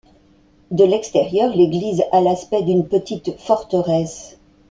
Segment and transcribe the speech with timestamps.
[0.71, 4.37] De l’extérieur l’église a l’aspect d’une petite forteresse.